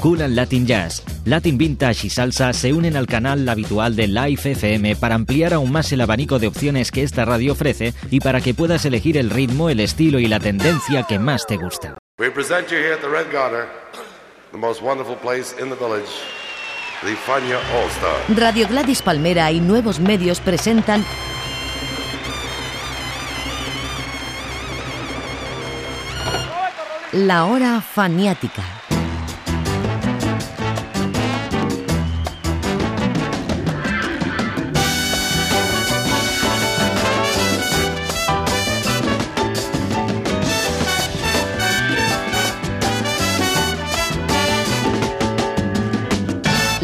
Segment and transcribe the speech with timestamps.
[0.00, 4.52] Cool and Latin Jazz, Latin Vintage y Salsa se unen al canal habitual de Live
[4.52, 8.40] FM para ampliar aún más el abanico de opciones que esta radio ofrece y para
[8.40, 11.96] que puedas elegir el ritmo, el estilo y la tendencia que más te gusta.
[12.18, 13.66] We present you here at the Red Garter,
[14.52, 16.08] the most wonderful place in the village,
[17.02, 18.36] the Fania All Star.
[18.36, 21.04] Radio Gladys Palmera y nuevos medios presentan
[27.12, 28.77] La Hora Faniática.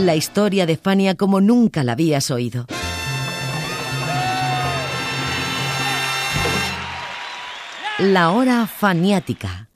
[0.04, 2.66] La historia de Fania como nunca la habías oído.
[7.98, 9.70] La hora faniática.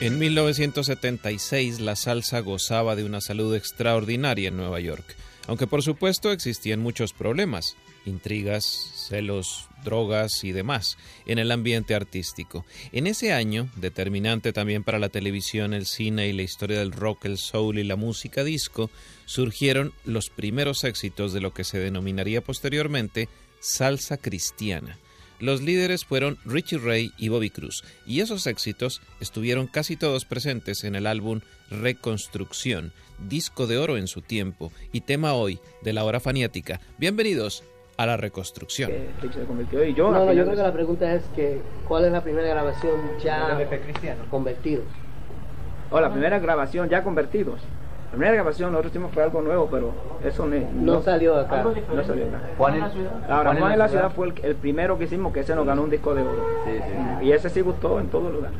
[0.00, 6.30] En 1976 la salsa gozaba de una salud extraordinaria en Nueva York, aunque por supuesto
[6.30, 12.64] existían muchos problemas, intrigas, celos, drogas y demás en el ambiente artístico.
[12.92, 17.24] En ese año, determinante también para la televisión, el cine y la historia del rock,
[17.24, 18.88] el soul y la música disco,
[19.26, 24.96] surgieron los primeros éxitos de lo que se denominaría posteriormente salsa cristiana.
[25.40, 30.84] Los líderes fueron Richie Ray y Bobby Cruz, y esos éxitos estuvieron casi todos presentes
[30.84, 32.92] en el álbum Reconstrucción,
[33.28, 36.80] disco de oro en su tiempo y tema hoy de la hora faniática.
[36.98, 37.64] Bienvenidos
[38.02, 38.90] a la reconstrucción.
[39.20, 40.10] se convirtió y yo.
[40.10, 43.58] No, no, yo creo que la pregunta es que ¿cuál es la primera grabación ya
[44.30, 44.84] convertidos?
[45.90, 47.60] O la primera grabación ya convertidos.
[48.06, 49.92] La primera grabación nosotros hicimos fue algo nuevo, pero
[50.24, 51.62] eso ne- No salió acá.
[51.62, 52.40] No salió acá.
[52.56, 53.10] ¿Cuál en la ciudad?
[53.30, 55.82] Ahora, Juan en la ciudad fue el, el primero que hicimos que ese nos ganó
[55.82, 56.44] un disco de oro.
[57.22, 58.50] Y ese sí gustó en todo lugar.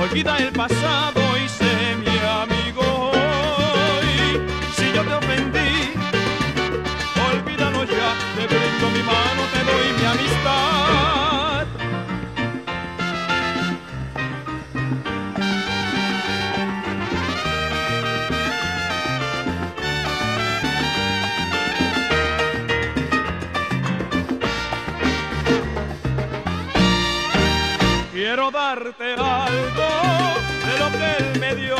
[0.00, 4.40] Olvida el pasado y sé mi amigo hoy.
[4.74, 5.92] Si yo te ofendí,
[7.30, 8.14] olvídalo ya.
[8.34, 11.66] Te brindo mi mano, te doy mi amistad.
[28.12, 29.89] Quiero darte algo
[31.56, 31.79] que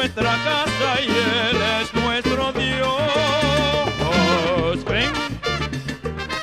[0.00, 2.96] nuestra casa y Él es nuestro Dios.
[4.86, 5.12] Ven,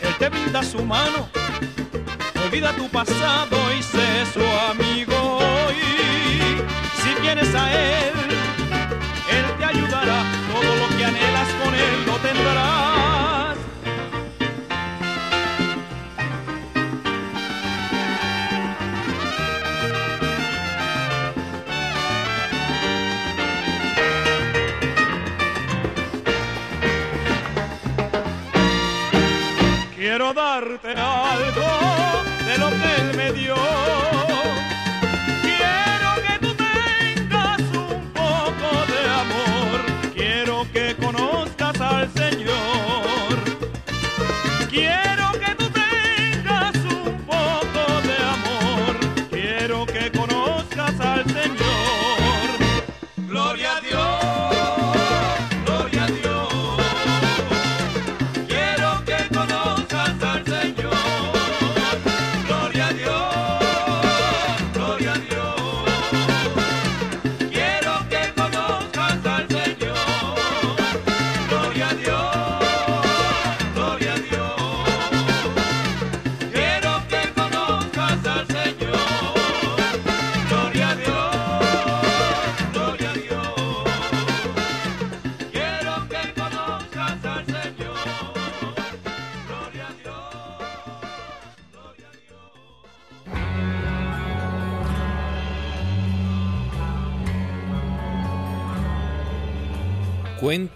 [0.03, 1.27] Él te brinda su mano.
[2.45, 4.46] Olvida tu pasado y sé su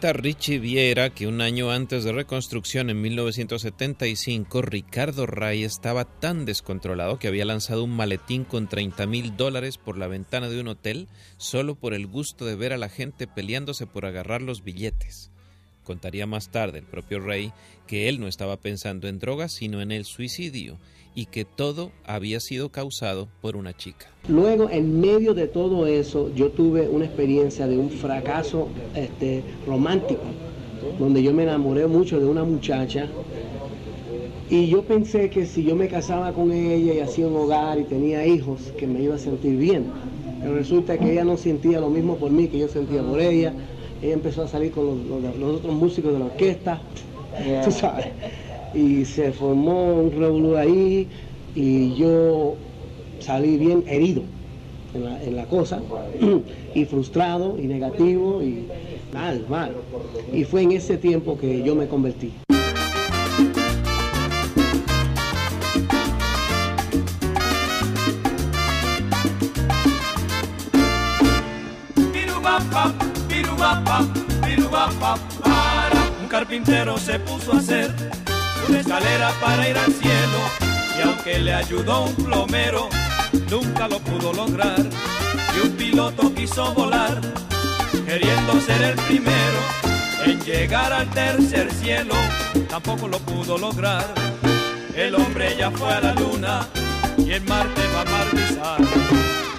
[0.02, 7.20] Richie Viera que un año antes de reconstrucción en 1975, Ricardo Ray estaba tan descontrolado
[7.20, 11.08] que había lanzado un maletín con 30 mil dólares por la ventana de un hotel
[11.38, 15.30] solo por el gusto de ver a la gente peleándose por agarrar los billetes.
[15.84, 17.54] Contaría más tarde el propio Ray
[17.86, 20.80] que él no estaba pensando en drogas sino en el suicidio
[21.14, 24.08] y que todo había sido causado por una chica.
[24.28, 30.22] Luego, en medio de todo eso, yo tuve una experiencia de un fracaso este, romántico,
[31.00, 33.08] donde yo me enamoré mucho de una muchacha
[34.50, 37.84] y yo pensé que si yo me casaba con ella y hacía un hogar y
[37.84, 39.86] tenía hijos, que me iba a sentir bien.
[40.42, 43.54] Pero resulta que ella no sentía lo mismo por mí que yo sentía por ella.
[44.02, 46.82] Ella empezó a salir con los, los- los otros músicos de la orquesta,
[47.64, 48.08] tú sabes.
[48.74, 51.08] Y se formó un revolú ahí
[51.56, 52.56] y yo
[53.20, 54.24] salí bien herido
[54.94, 55.82] en la, en la cosa
[56.76, 58.68] y frustrado y negativo y
[59.14, 59.76] mal, mal.
[60.34, 62.32] Y fue en ese tiempo que yo me convertí.
[76.22, 77.94] Un carpintero se puso a hacer
[78.68, 80.40] una escalera para ir al cielo.
[80.98, 82.90] Y aunque le ayudó un plomero,
[83.50, 84.80] nunca lo pudo lograr.
[85.56, 87.22] Y un piloto quiso volar,
[88.06, 89.82] queriendo ser el primero
[90.26, 92.14] en llegar al tercer cielo,
[92.70, 94.06] tampoco lo pudo lograr.
[94.96, 96.68] El hombre ya fue a la luna
[97.18, 98.78] y en Marte va a martizar.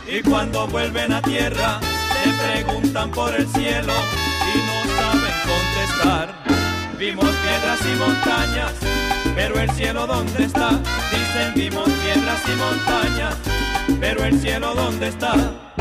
[0.07, 1.81] Y cuando vuelven a tierra,
[2.25, 2.33] le
[2.63, 6.42] preguntan por el cielo y no saben contestar.
[7.03, 8.73] Vimos piedras y montañas,
[9.35, 10.71] pero el cielo dónde está?
[11.11, 13.35] Dicen vimos piedras y montañas,
[13.99, 15.72] pero el cielo dónde está?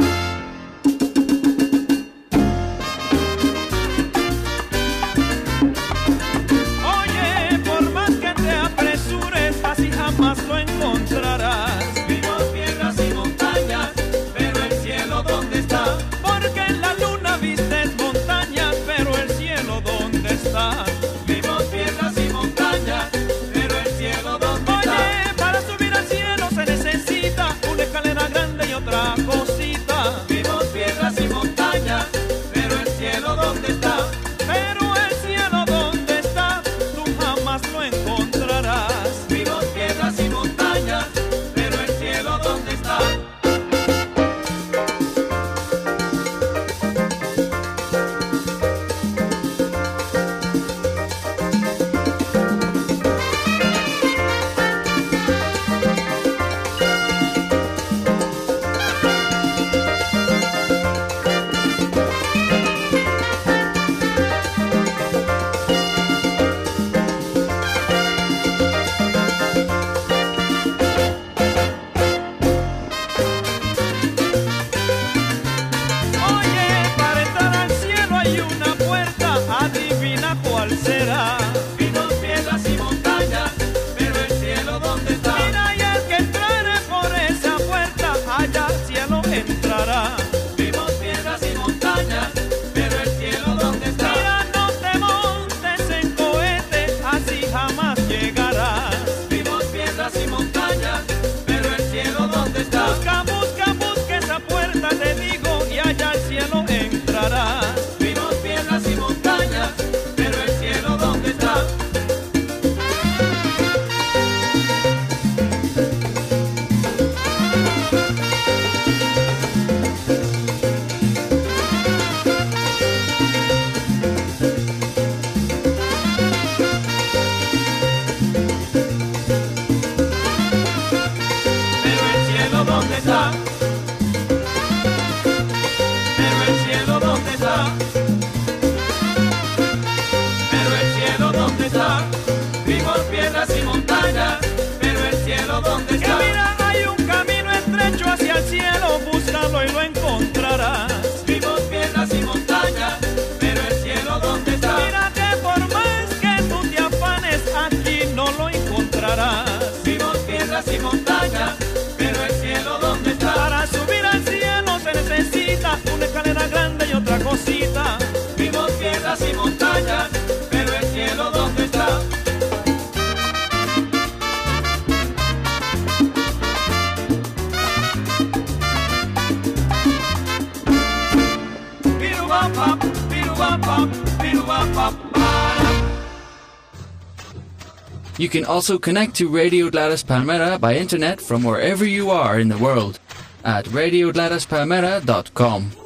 [188.21, 192.49] You can also connect to Radio Gladys Palmera by internet from wherever you are in
[192.49, 192.99] the world
[193.43, 195.80] at radiogladyspalmera.com.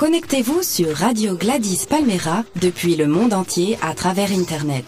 [0.00, 4.86] Connectez-vous sur Radio Gladys Palmera depuis le monde entier à travers Internet.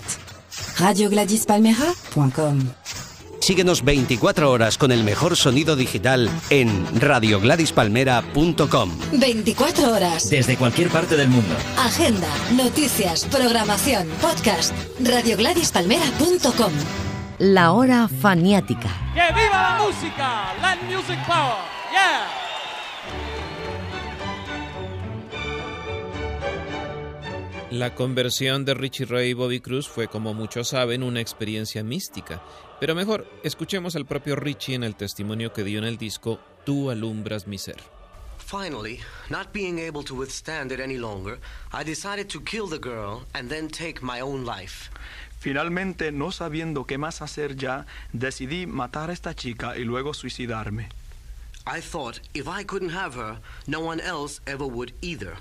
[0.78, 2.60] RadioGladysPalmera.com
[3.38, 8.90] Síguenos 24 horas con el mejor sonido digital en radiogladyspalmera.com.
[9.12, 10.30] 24 horas.
[10.30, 11.54] Desde cualquier parte del mundo.
[11.76, 14.72] Agenda, noticias, programación, podcast.
[14.98, 16.72] RadioGladysPalmera.com
[17.38, 18.88] La hora faniática.
[19.12, 20.54] ¡Que viva la música!
[20.62, 21.58] Latin Music Power!
[21.92, 22.41] ¡Yeah!
[27.72, 32.42] La conversión de Richie Ray y Bobby Cruz fue, como muchos saben, una experiencia mística.
[32.78, 36.90] Pero mejor, escuchemos al propio Richie en el testimonio que dio en el disco Tú
[36.90, 37.78] alumbras mi ser.
[38.36, 39.00] Finally,
[39.30, 41.38] not being able to withstand it any longer,
[41.72, 44.90] I decided to kill the girl and then take my own life.
[45.38, 50.90] Finalmente, no sabiendo qué más hacer ya, decidí matar a esta chica y luego suicidarme.
[51.66, 55.38] I thought if I couldn't have her, no one else ever would either.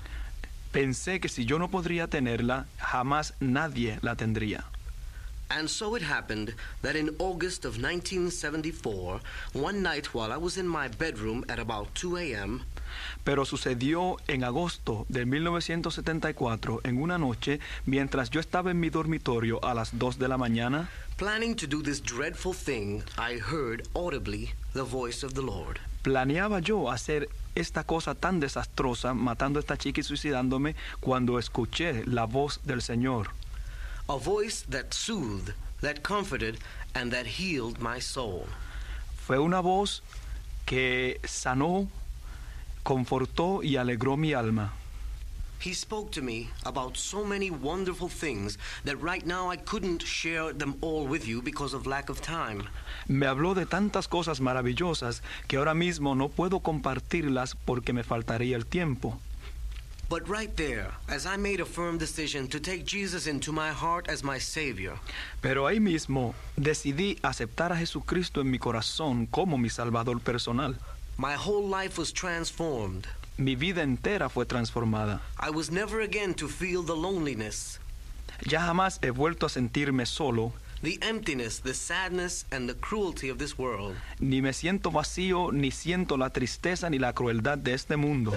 [0.72, 4.64] Pensé que si yo no podría tenerla, jamás nadie la tendría.
[5.50, 9.20] And so it happened that in August of 1974,
[9.52, 12.62] one night while I was in my bedroom at about 2 a.m.,
[13.24, 19.62] Pero sucedió en agosto de 1974, en una noche, mientras yo estaba en mi dormitorio
[19.64, 20.88] a las 2 de la mañana,
[21.18, 25.80] planning to do this dreadful thing, I heard audibly the voice of the Lord.
[26.02, 32.04] Planeaba yo hacer esta cosa tan desastrosa, matando a esta chica y suicidándome, cuando escuché
[32.06, 33.30] la voz del Señor.
[34.08, 36.58] A voice that soothed, that comforted,
[36.94, 38.46] and that healed my soul.
[39.26, 40.02] Fue una voz
[40.66, 41.88] que sanó,
[42.82, 44.72] confortó y alegró mi alma.
[45.62, 50.52] He spoke to me about so many wonderful things that right now I couldn't share
[50.52, 52.64] them all with you because of lack of time.
[53.06, 58.56] Me habló de tantas cosas maravillosas que ahora mismo no puedo compartirlas porque me faltaría
[58.56, 59.20] el tiempo.
[60.08, 64.08] But right there, as I made a firm decision to take Jesus into my heart
[64.10, 64.98] as my Savior,
[65.40, 70.74] Pero ahí mismo decidí aceptar a Jesucristo en mi corazón como mi Salvador personal.
[71.18, 73.06] my whole life was transformed.
[73.38, 75.20] Mi vida entera fue transformada.
[75.40, 77.78] I was never again to feel the loneliness,
[78.44, 83.38] Ya jamás he vuelto a sentirme solo, the emptiness, the sadness, and the cruelty of
[83.38, 83.94] this world.
[84.20, 88.32] ni me siento vacío, ni siento la tristeza ni la crueldad de este mundo.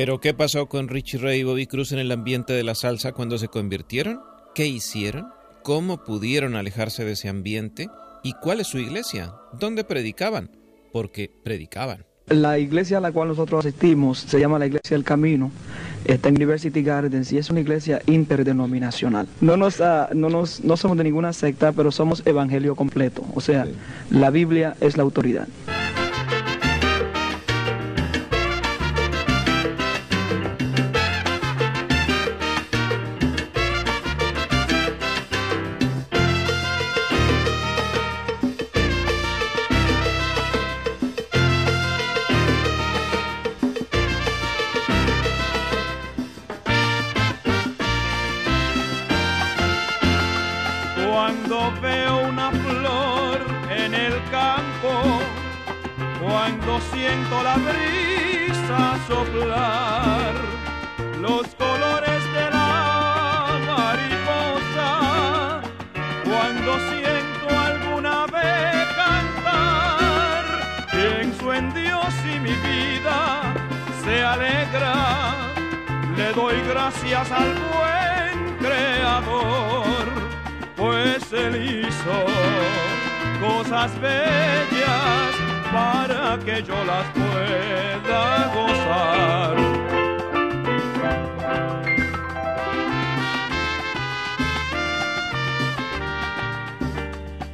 [0.00, 3.12] Pero ¿qué pasó con Richie Ray y Bobby Cruz en el ambiente de la salsa
[3.12, 4.22] cuando se convirtieron?
[4.54, 5.26] ¿Qué hicieron?
[5.62, 7.90] ¿Cómo pudieron alejarse de ese ambiente?
[8.22, 9.34] ¿Y cuál es su iglesia?
[9.52, 10.52] ¿Dónde predicaban?
[10.90, 12.06] Porque predicaban.
[12.28, 15.50] La iglesia a la cual nosotros asistimos se llama la Iglesia del Camino,
[16.04, 19.26] está en University Gardens y es una iglesia interdenominacional.
[19.40, 23.40] No, nos, ah, no, nos, no somos de ninguna secta, pero somos evangelio completo, o
[23.40, 23.66] sea,
[24.10, 25.48] la Biblia es la autoridad.
[72.42, 73.54] Mi vida
[74.04, 74.94] se alegra,
[76.16, 79.90] le doy gracias al buen creador
[80.80, 82.24] pues él hizo
[83.38, 85.34] cosas bellas
[85.70, 89.56] para que yo las pueda gozar.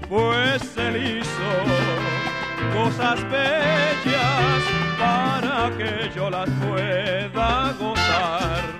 [0.08, 1.35] Pues él hizo
[2.96, 4.62] cosas bellas
[4.98, 8.75] para que yo las pueda gozar.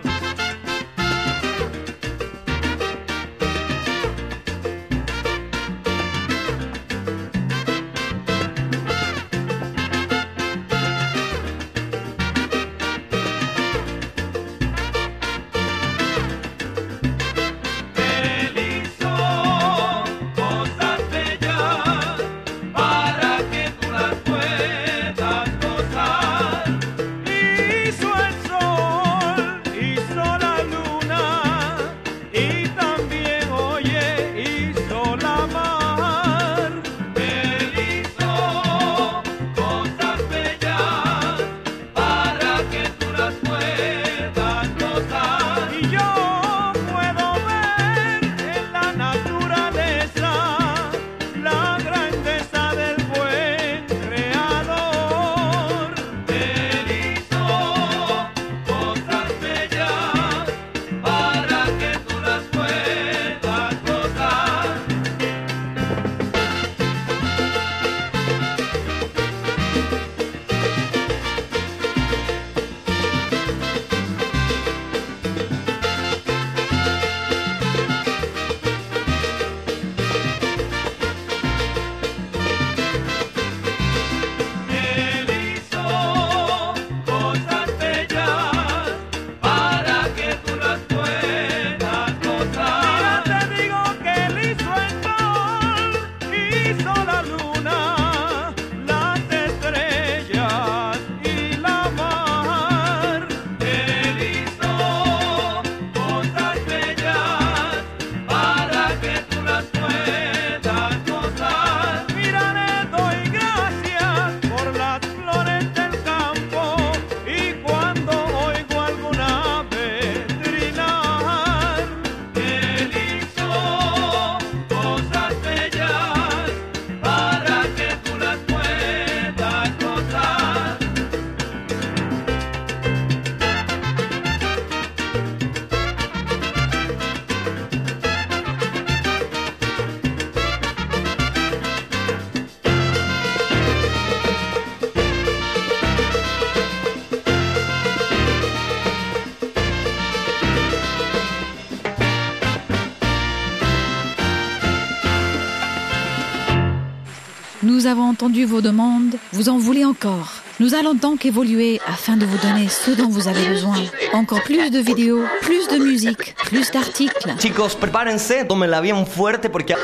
[158.17, 160.33] Entendu vos demandes, vous en voulez encore.
[160.59, 163.77] Nous allons donc évoluer afin de vous donner ce dont vous avez besoin.
[164.15, 167.35] Encore plus de vidéos, plus de musique, plus d'articles.
[167.39, 169.75] Chicos, prepárense, tómenla bien fuerte porque...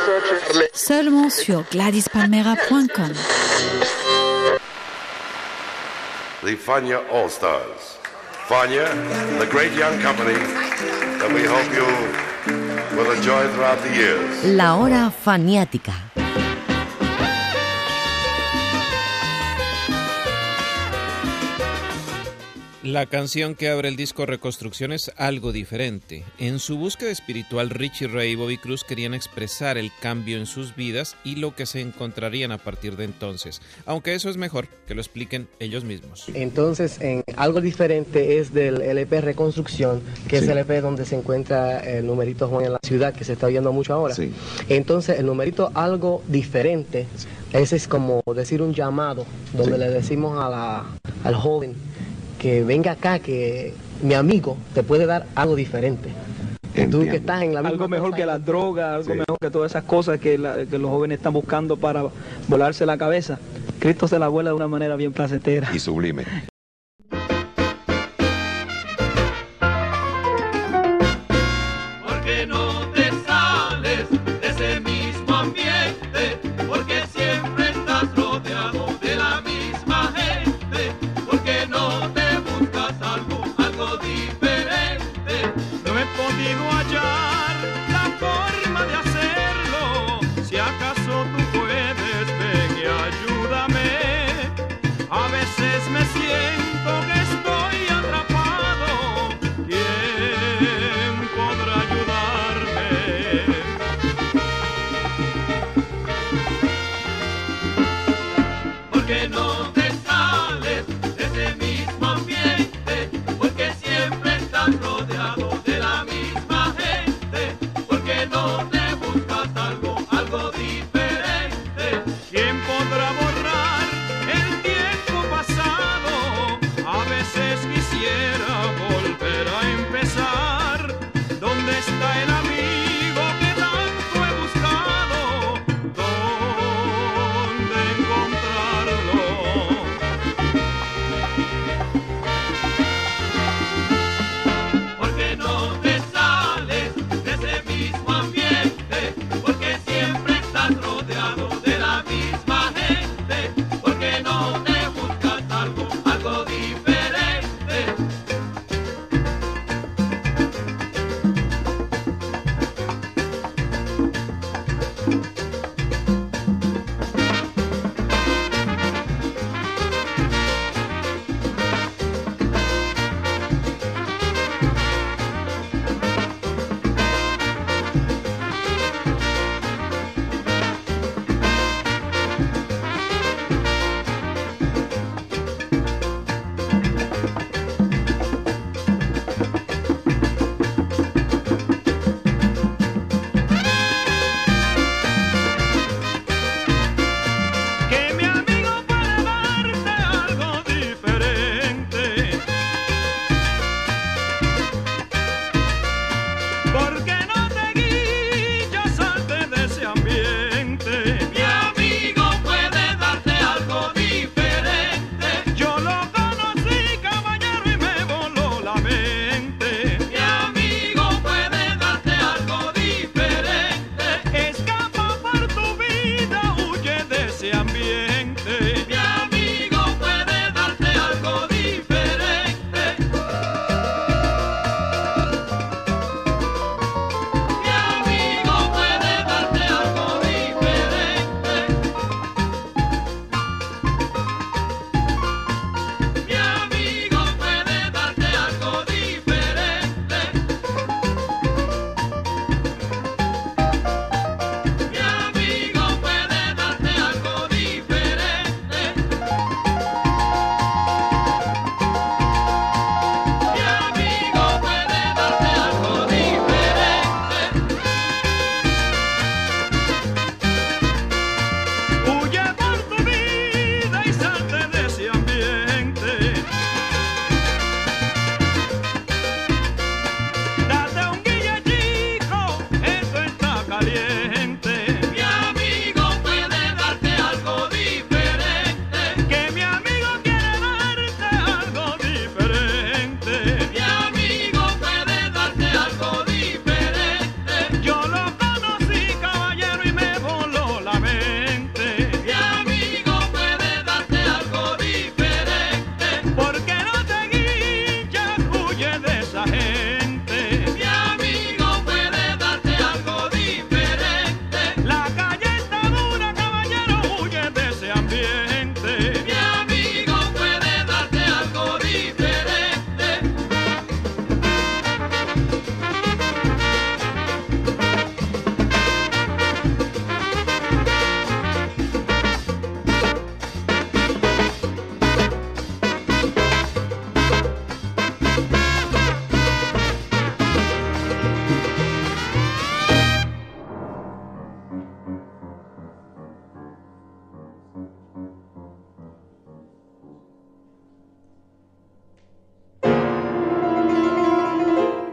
[0.73, 3.13] Seulement sur GladysPalmera.com.
[6.43, 7.99] The Fania All Stars.
[8.49, 8.89] Fania,
[9.41, 10.39] the great young company
[11.19, 11.87] that we hope you
[12.97, 14.57] will enjoy throughout the years.
[14.57, 15.93] La hora faniática.
[22.93, 26.25] La canción que abre el disco Reconstrucción es algo diferente.
[26.39, 30.77] En su búsqueda espiritual, Richie Ray y Bobby Cruz querían expresar el cambio en sus
[30.77, 33.63] vidas y lo que se encontrarían a partir de entonces.
[33.87, 36.27] Aunque eso es mejor que lo expliquen ellos mismos.
[36.35, 41.81] Entonces, en algo diferente es del LP Reconstrucción, que es el LP donde se encuentra
[41.81, 44.15] el numerito Juan en la ciudad, que se está oyendo mucho ahora.
[44.69, 47.07] Entonces, el numerito algo diferente,
[47.55, 49.25] ese es como decir un llamado,
[49.55, 50.85] donde le decimos a la,
[51.25, 51.75] al joven
[52.43, 56.11] que venga acá, que mi amigo te puede dar algo diferente.
[56.91, 59.71] Tú que estás en la misma Algo mejor que las drogas, algo mejor que todas
[59.73, 62.05] esas cosas que, la- que los jóvenes están buscando para
[62.49, 63.39] volarse la cabeza.
[63.79, 65.69] Cristo se la vuela de una manera bien placentera.
[65.75, 66.25] Y sublime.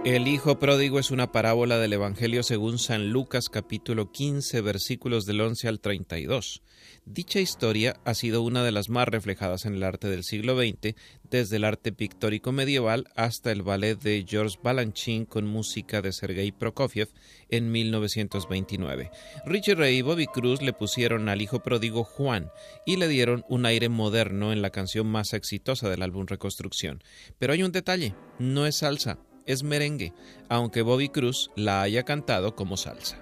[0.06, 5.42] El Hijo Pródigo es una parábola del Evangelio según San Lucas capítulo 15 versículos del
[5.42, 6.64] 11 al 32.
[7.04, 10.96] Dicha historia ha sido una de las más reflejadas en el arte del siglo XX,
[11.30, 16.54] desde el arte pictórico medieval hasta el ballet de Georges Balanchine con música de Sergei
[16.54, 17.10] Prokofiev
[17.50, 19.12] en 1929.
[19.46, 22.50] Richard Ray y Bobby Cruz le pusieron al hijo pródigo Juan
[22.86, 27.04] y le dieron un aire moderno en la canción más exitosa del álbum Reconstrucción.
[27.38, 30.14] Pero hay un detalle, no es salsa, es merengue,
[30.48, 33.18] aunque Bobby Cruz la haya cantado como salsa.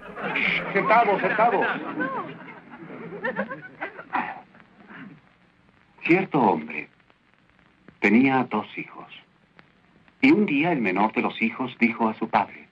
[0.74, 1.62] Sentado, sentado.
[6.04, 6.90] Cierto hombre
[8.00, 9.06] tenía dos hijos.
[10.20, 12.68] Y un día el menor de los hijos dijo a su padre,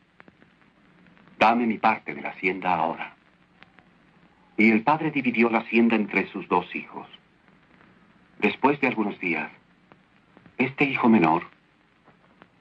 [1.39, 3.15] dame mi parte de la hacienda ahora.
[4.59, 7.09] Y el padre dividió la hacienda entre sus dos hijos.
[8.39, 9.51] Después de algunos días,
[10.59, 11.56] este hijo menor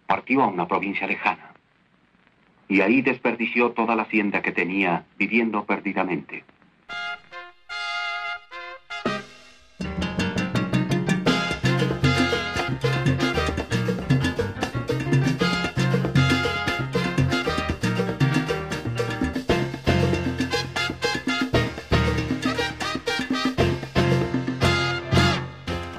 [0.07, 1.55] partió a una provincia lejana
[2.67, 6.43] y ahí desperdició toda la hacienda que tenía viviendo perdidamente.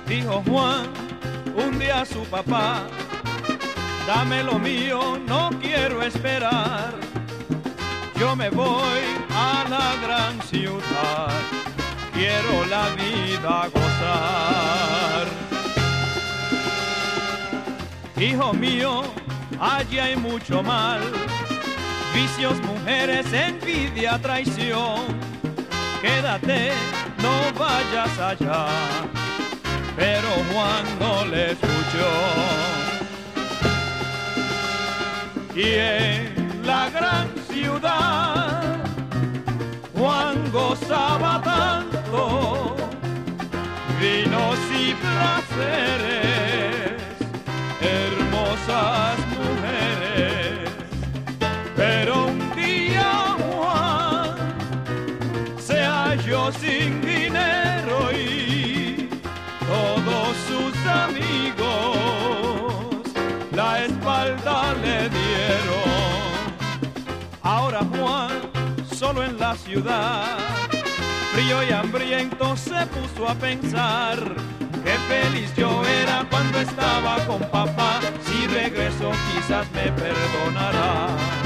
[0.09, 0.87] Dijo Juan
[1.57, 2.89] un día a su papá,
[4.07, 6.95] dame lo mío, no quiero esperar.
[8.19, 11.31] Yo me voy a la gran ciudad,
[12.15, 15.27] quiero la vida gozar.
[18.19, 19.03] Hijo mío,
[19.61, 21.01] allí hay mucho mal,
[22.15, 25.01] vicios, mujeres, envidia, traición.
[26.01, 26.71] Quédate,
[27.19, 28.69] no vayas allá
[29.97, 31.57] pero Juan no le
[35.57, 38.77] Y en la gran ciudad,
[39.97, 42.77] Juan gozaba tanto,
[43.99, 46.13] vinos y placeres,
[47.81, 50.69] hermosas mujeres,
[51.75, 54.37] pero un día Juan
[55.59, 57.66] se halló sin dinero
[69.27, 70.39] en la ciudad,
[71.35, 74.19] frío y hambriento se puso a pensar.
[74.85, 81.46] Qué feliz yo era cuando estaba con papá, si regreso quizás me perdonará.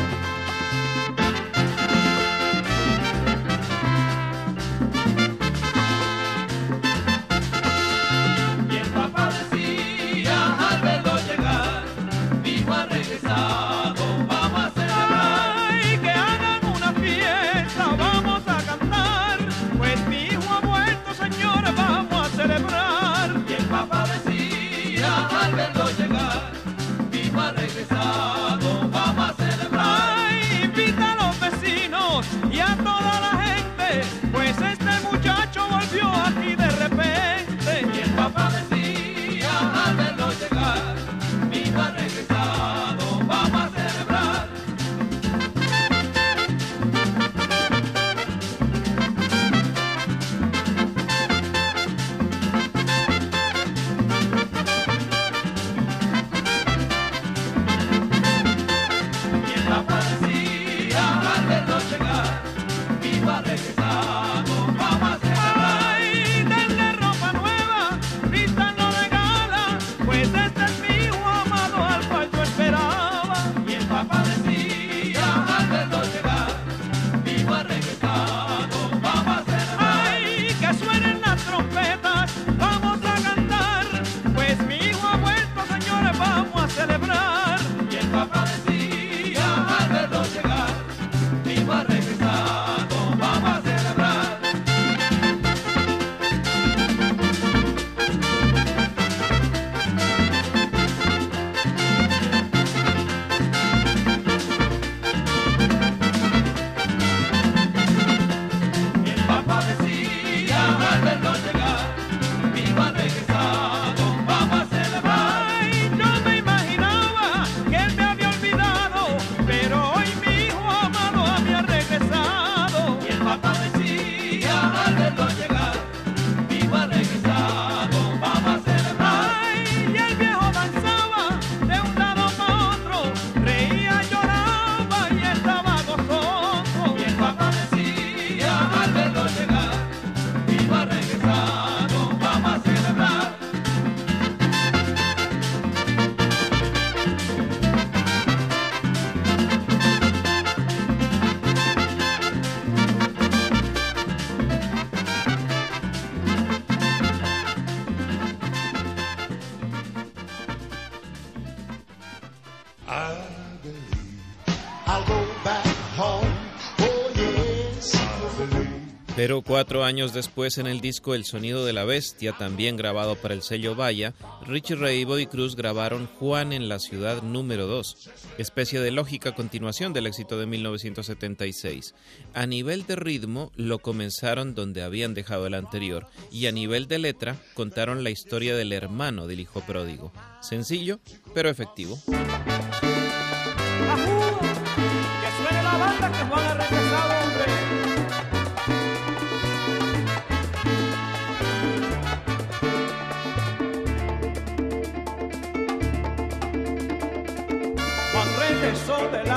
[169.31, 173.33] Pero cuatro años después, en el disco El Sonido de la Bestia, también grabado para
[173.33, 174.13] el sello Vaya,
[174.45, 179.31] Richie Ray y Bobby Cruz grabaron Juan en la Ciudad número 2, especie de lógica
[179.31, 181.95] continuación del éxito de 1976.
[182.35, 186.99] A nivel de ritmo, lo comenzaron donde habían dejado el anterior, y a nivel de
[186.99, 190.13] letra, contaron la historia del hermano del hijo pródigo.
[190.41, 190.99] Sencillo,
[191.35, 192.03] pero efectivo.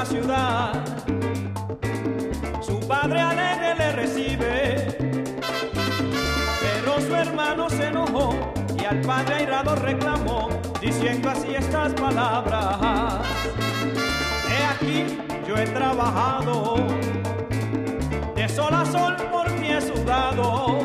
[0.06, 0.74] Ciudad.
[2.62, 4.98] Su padre alegre le recibe.
[6.62, 10.50] Pero su hermano se enojó y al padre airado reclamó,
[10.82, 13.22] diciendo así estas palabras.
[14.50, 16.76] He aquí, yo he trabajado,
[18.36, 20.80] de sol a sol por ti he sudado,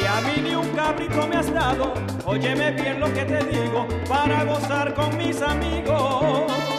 [0.00, 1.92] y a mí ni un cabrito me has dado,
[2.24, 6.73] óyeme bien lo que te digo, para gozar con mis amigos.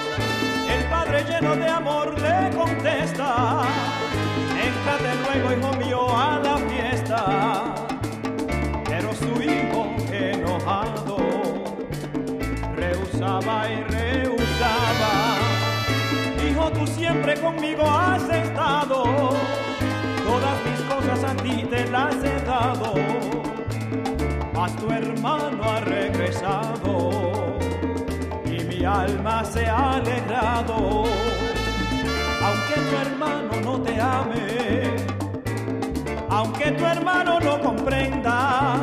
[1.05, 3.61] Padre lleno de amor le contesta,
[4.59, 7.75] entrate luego, hijo mío, a la fiesta.
[8.85, 11.17] Pero su hijo enojado
[12.75, 15.37] rehusaba y rehusaba.
[16.49, 19.03] Hijo, tú siempre conmigo has estado,
[20.25, 22.95] todas mis cosas a ti te las he dado,
[24.55, 27.34] mas tu hermano ha regresado
[28.85, 31.03] alma se ha alegrado.
[32.43, 34.95] Aunque tu hermano no te ame,
[36.29, 38.77] aunque tu hermano no comprenda,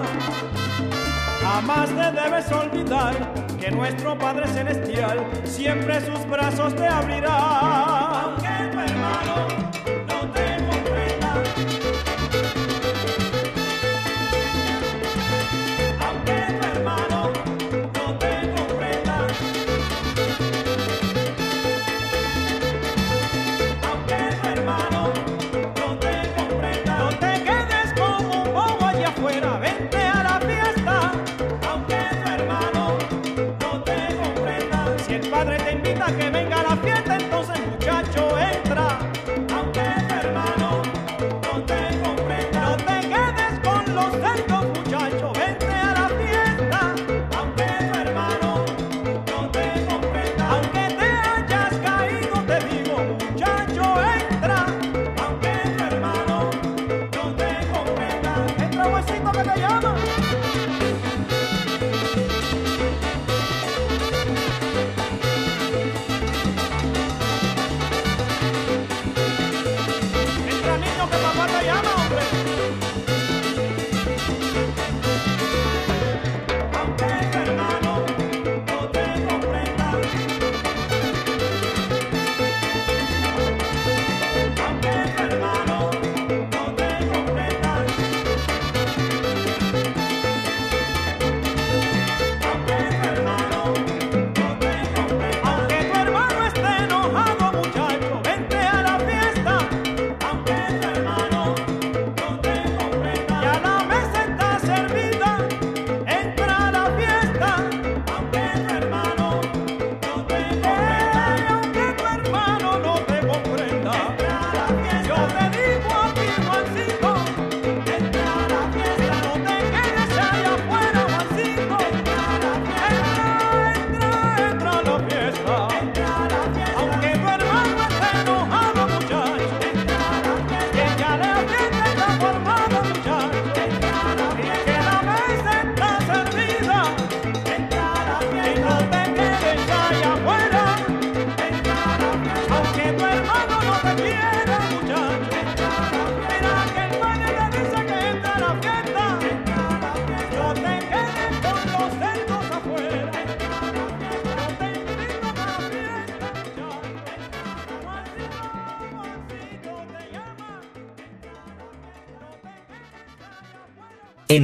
[1.42, 3.14] jamás te debes olvidar
[3.60, 7.71] que nuestro Padre Celestial siempre sus brazos te abrirá.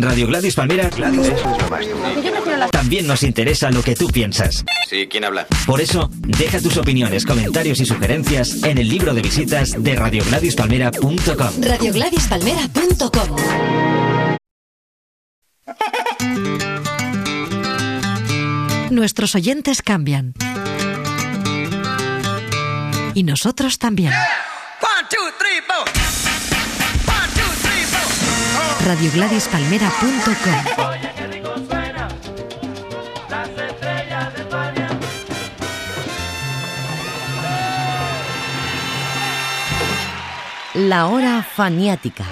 [0.09, 0.89] Radio Gladys Palmera
[2.71, 4.65] también nos interesa lo que tú piensas.
[4.89, 5.47] Sí, ¿quién habla?
[5.67, 11.51] Por eso, deja tus opiniones, comentarios y sugerencias en el libro de visitas de radiogladispalmera.com.
[11.61, 13.37] Radiogladispalmera.com
[18.91, 20.33] Nuestros oyentes cambian.
[23.13, 24.15] Y nosotros también.
[28.89, 30.89] radiogladispalmera.com.
[40.75, 42.25] La hora faniática.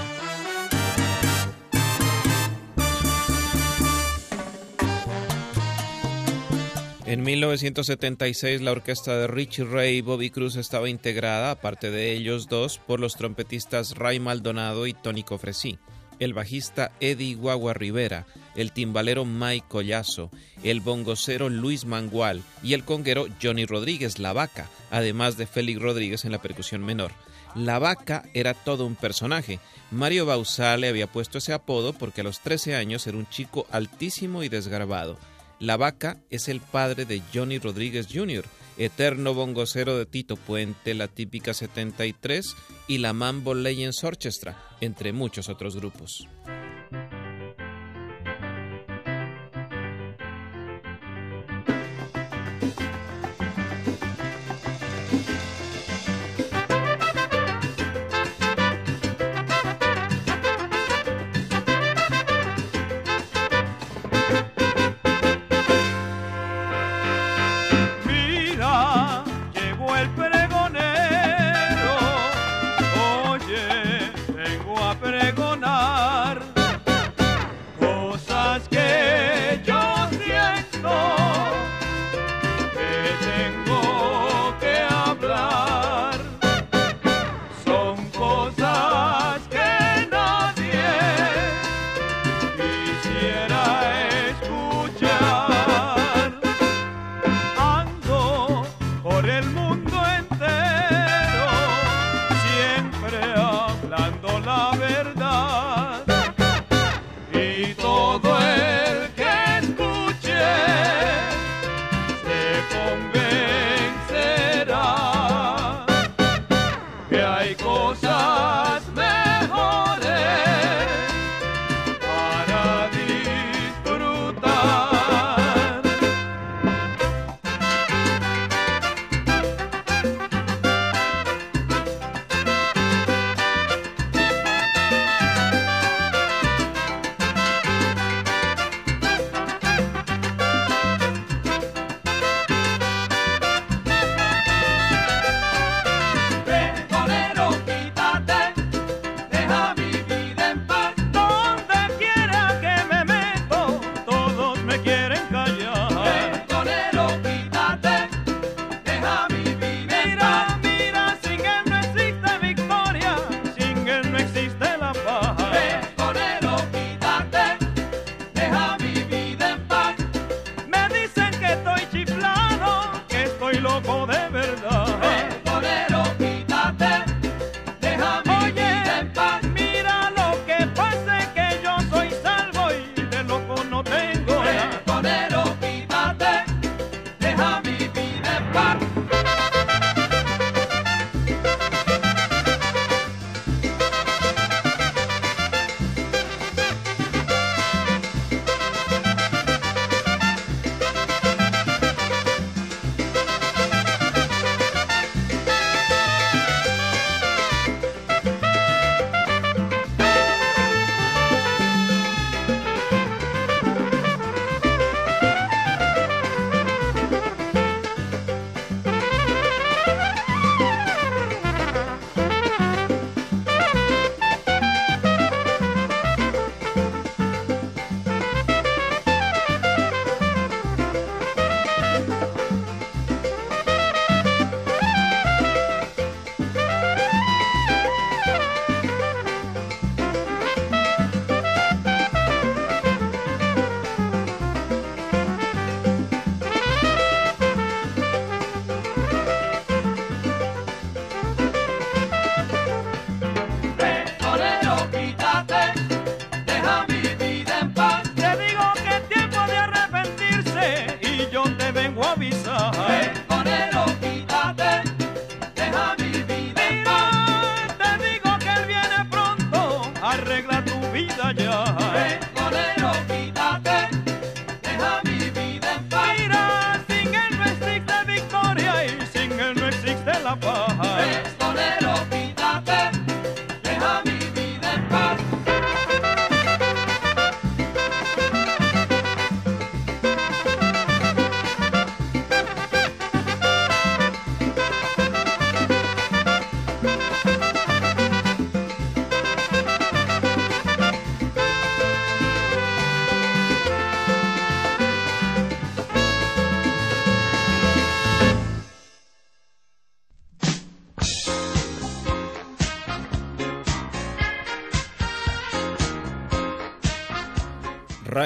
[7.04, 12.48] En 1976 la orquesta de Richie Ray y Bobby Cruz estaba integrada, aparte de ellos
[12.48, 15.78] dos, por los trompetistas Ray Maldonado y Tony Cofresí,
[16.18, 20.30] el bajista Eddie Guagua Rivera, el timbalero Mike Collazo,
[20.62, 26.24] el bongocero Luis Mangual y el conguero Johnny Rodríguez La Vaca, además de Félix Rodríguez
[26.24, 27.12] en la percusión menor.
[27.54, 29.60] La Vaca era todo un personaje.
[29.90, 33.66] Mario Bausá le había puesto ese apodo porque a los 13 años era un chico
[33.70, 35.16] altísimo y desgarbado.
[35.58, 38.44] La Vaca es el padre de Johnny Rodríguez Jr.,
[38.78, 42.54] eterno bongocero de Tito Puente, la típica 73
[42.88, 46.26] y la Mambo Legends Orchestra, entre muchos otros grupos.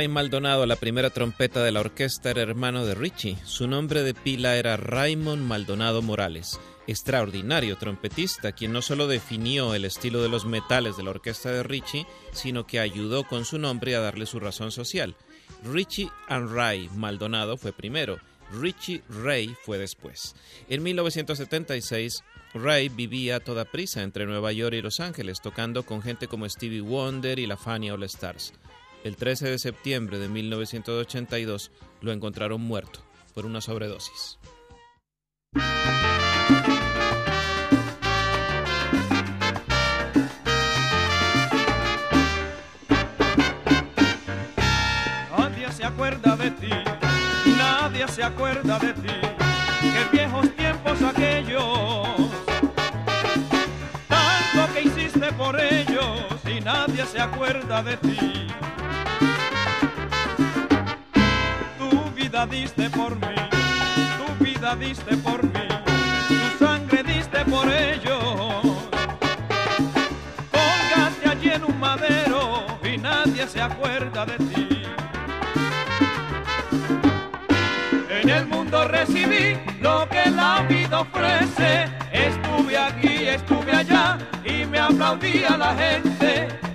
[0.00, 3.36] Ray Maldonado, la primera trompeta de la orquesta, era hermano de Richie.
[3.44, 9.84] Su nombre de pila era Raymond Maldonado Morales, extraordinario trompetista, quien no solo definió el
[9.84, 13.94] estilo de los metales de la orquesta de Richie, sino que ayudó con su nombre
[13.94, 15.16] a darle su razón social.
[15.64, 18.18] Richie and Ray Maldonado fue primero,
[18.58, 20.34] Richie Ray fue después.
[20.70, 22.24] En 1976,
[22.54, 26.48] Ray vivía a toda prisa entre Nueva York y Los Ángeles, tocando con gente como
[26.48, 28.54] Stevie Wonder y la Fania All Stars.
[29.02, 31.70] El 13 de septiembre de 1982
[32.02, 33.00] lo encontraron muerto
[33.34, 34.38] por una sobredosis.
[45.30, 46.70] Nadie se acuerda de ti,
[47.56, 49.20] nadie se acuerda de ti,
[49.80, 52.06] que viejos tiempos aquellos,
[54.08, 58.50] tanto que hiciste por ellos y nadie se acuerda de ti.
[62.46, 63.34] Diste por mí,
[64.18, 65.68] tu vida diste por mí,
[66.28, 68.62] tu sangre diste por ellos.
[70.50, 74.82] Colgaste allí en un madero y nadie se acuerda de ti.
[78.22, 81.88] En el mundo recibí lo que la vida ofrece.
[82.12, 86.69] Estuve aquí, estuve allá y me aplaudía la gente.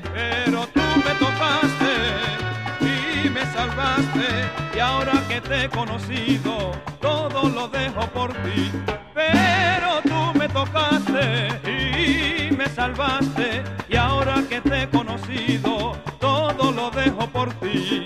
[4.75, 8.71] Y ahora que te he conocido, todo lo dejo por ti.
[9.13, 13.63] Pero tú me tocaste y me salvaste.
[13.87, 18.03] Y ahora que te he conocido, todo lo dejo por ti.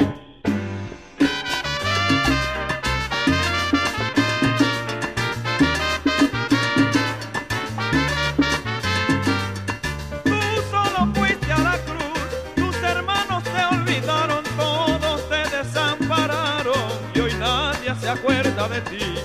[18.70, 19.16] De ti.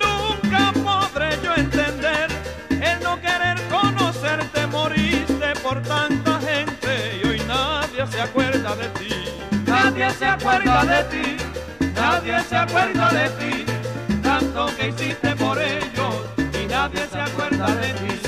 [0.00, 2.28] Nunca podré yo entender
[2.70, 9.14] el no querer conocerte, moriste por tanta gente y hoy nadie se acuerda de ti.
[9.66, 11.36] Nadie se acuerda de ti,
[11.94, 13.64] nadie se acuerda de ti,
[14.22, 16.14] tanto que hiciste por ellos
[16.62, 18.23] y nadie se acuerda de ti.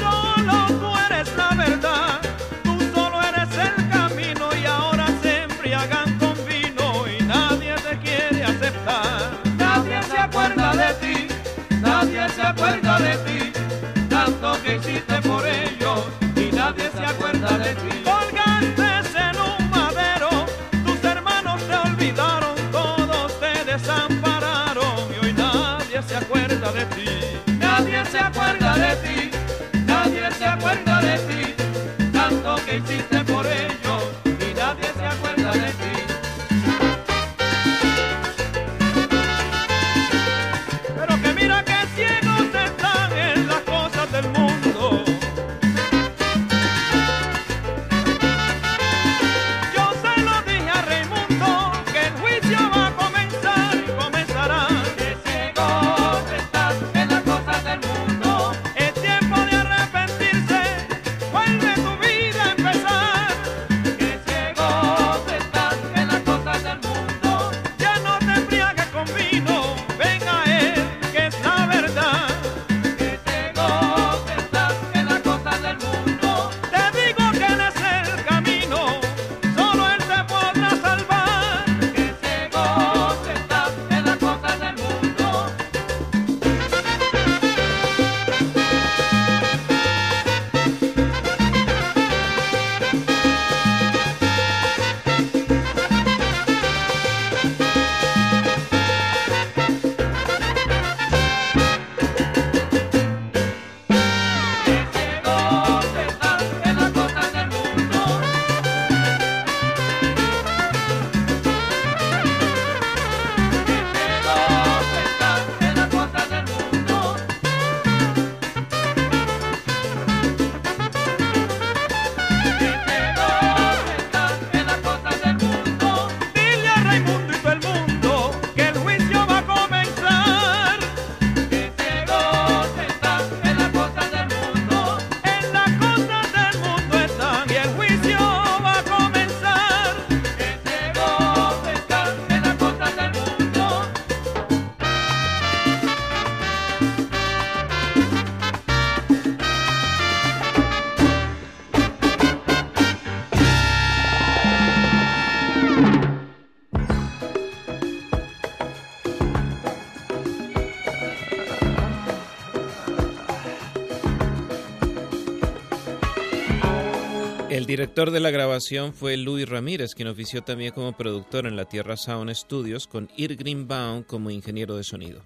[167.97, 171.97] Director de la grabación fue Luis Ramírez, quien ofició también como productor en la Tierra
[171.97, 175.22] Sound Studios con Ir Greenbaum como ingeniero de sonido.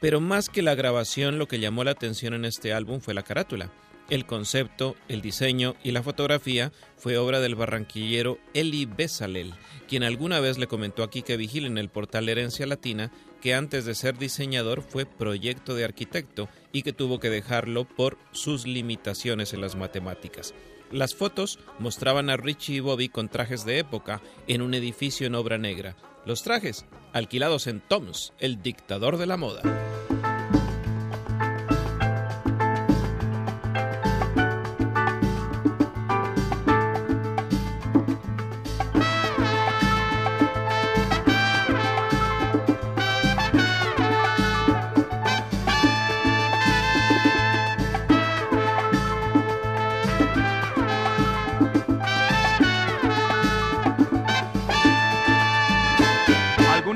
[0.00, 3.22] Pero más que la grabación, lo que llamó la atención en este álbum fue la
[3.22, 3.70] carátula.
[4.10, 9.54] El concepto, el diseño y la fotografía fue obra del barranquillero Eli Besalel,
[9.86, 13.84] quien alguna vez le comentó aquí que Vigil en el portal Herencia Latina que antes
[13.84, 19.52] de ser diseñador fue proyecto de arquitecto y que tuvo que dejarlo por sus limitaciones
[19.52, 20.52] en las matemáticas.
[20.90, 25.34] Las fotos mostraban a Richie y Bobby con trajes de época en un edificio en
[25.34, 25.96] obra negra.
[26.24, 29.62] Los trajes, alquilados en Toms, el dictador de la moda.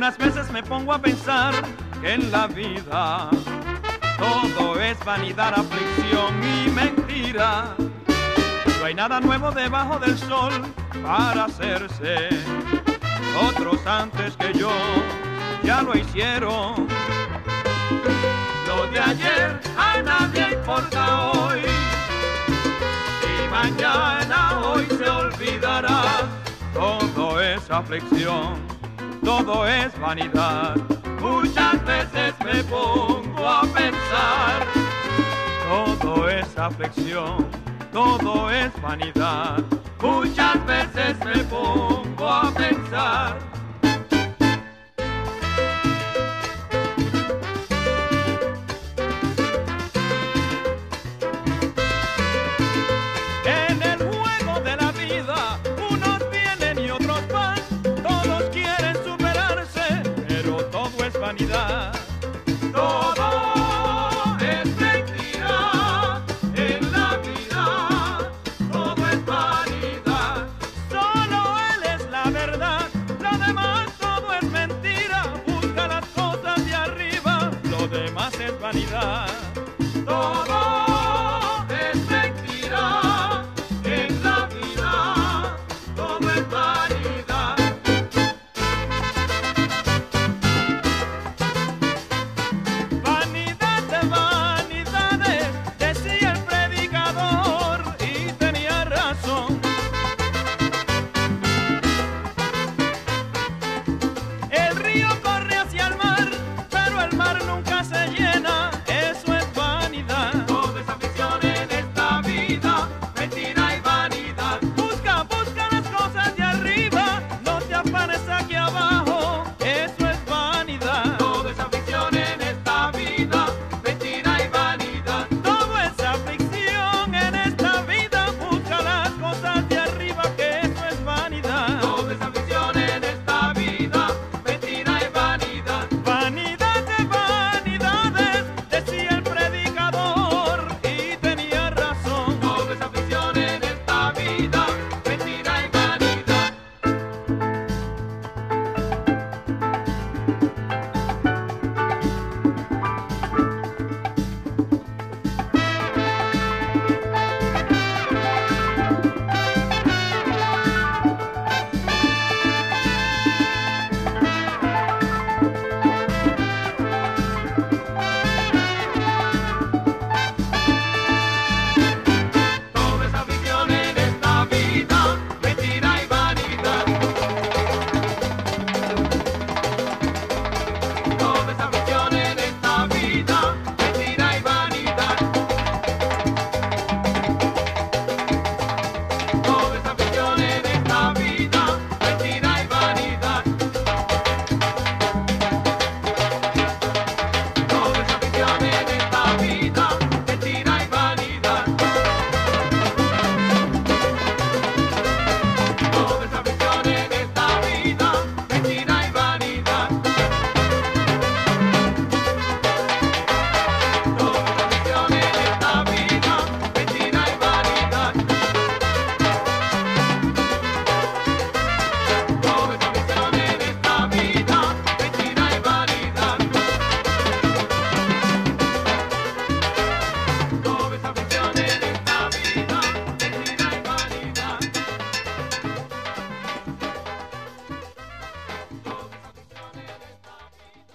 [0.03, 1.55] Algunas veces me pongo a pensar
[2.01, 3.31] que en la vida
[4.19, 7.77] todo es vanidad, aflicción y mentira.
[8.81, 10.51] No hay nada nuevo debajo del sol
[11.05, 12.31] para hacerse.
[13.49, 14.73] Otros antes que yo
[15.63, 16.89] ya lo hicieron.
[18.67, 21.61] Lo de ayer a nadie importa hoy.
[23.23, 26.27] Y mañana hoy se olvidará.
[26.75, 28.72] Todo es aflicción
[29.25, 30.77] todo es vanidad.
[31.21, 34.67] Muchas veces me pongo a pensar,
[35.69, 37.47] todo es aflicción,
[37.93, 39.63] todo es vanidad.
[40.01, 43.52] Muchas veces me pongo a pensar.
[61.35, 61.92] Todo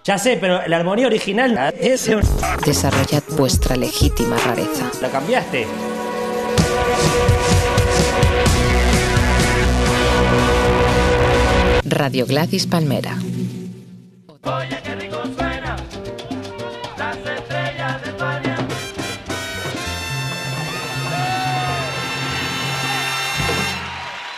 [0.08, 2.10] Ya sé, pero la armonía original es...
[2.66, 4.90] Desarrollad vuestra legítima rareza.
[5.02, 5.68] La cambiaste.
[11.84, 13.18] Radio Gladys Palmera.
[14.44, 15.76] Oye, qué rico suena
[16.98, 18.58] las estrellas de España.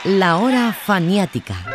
[0.06, 1.69] La hora faniática.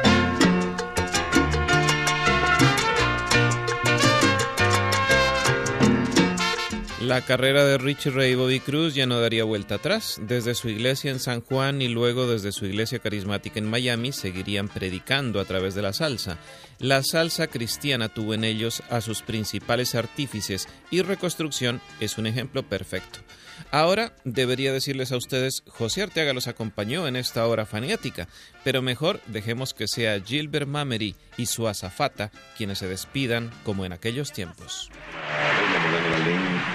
[7.04, 10.18] La carrera de Richie Ray Bobby Cruz ya no daría vuelta atrás.
[10.22, 14.68] Desde su iglesia en San Juan y luego desde su iglesia carismática en Miami seguirían
[14.68, 16.38] predicando a través de la salsa.
[16.78, 22.62] La salsa cristiana tuvo en ellos a sus principales artífices y Reconstrucción es un ejemplo
[22.62, 23.18] perfecto.
[23.70, 28.28] Ahora debería decirles a ustedes, José Arteaga los acompañó en esta hora faniática,
[28.64, 33.92] pero mejor dejemos que sea Gilbert Mamery y su azafata quienes se despidan como en
[33.92, 34.90] aquellos tiempos.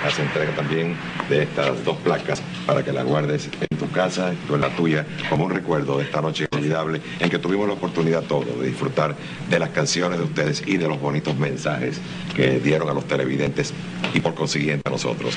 [0.06, 0.96] Hace entrega también
[1.30, 5.06] de estas dos placas para que las guardes en tu casa y en la tuya
[5.30, 9.16] como un recuerdo de esta noche inolvidable en que tuvimos la oportunidad todo de disfrutar
[9.50, 12.00] de las canciones de ustedes y de los bonitos mensajes
[12.36, 13.74] que dieron a los televidentes
[14.14, 15.36] y por consiguiente a nosotros.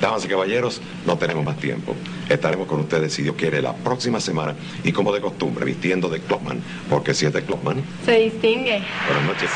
[0.00, 1.94] Damas y caballeros, no tenemos más tiempo.
[2.28, 6.20] Estaremos con ustedes, si Dios quiere, la próxima semana y como de costumbre, vistiendo de
[6.20, 8.82] Clubman, porque si es de Clubman, Se distingue.
[9.06, 9.50] buenas noches.